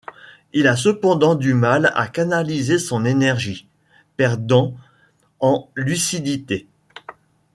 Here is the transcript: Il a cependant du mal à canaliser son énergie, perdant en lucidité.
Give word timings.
Il 0.51 0.65
a 0.67 0.75
cependant 0.75 1.35
du 1.35 1.53
mal 1.53 1.91
à 1.93 2.07
canaliser 2.07 2.79
son 2.79 3.05
énergie, 3.05 3.67
perdant 4.17 4.73
en 5.39 5.69
lucidité. 5.75 6.65